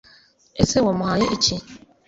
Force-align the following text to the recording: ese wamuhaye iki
ese 0.63 0.77
wamuhaye 0.85 1.25
iki 1.35 1.55